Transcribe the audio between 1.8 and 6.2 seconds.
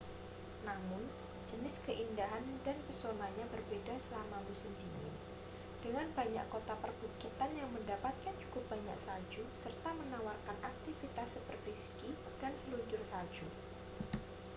keindahan dan pesonanya berbeda selama musim dingin dengan